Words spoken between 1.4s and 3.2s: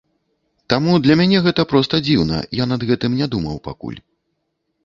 гэта проста дзіўна, я над гэтым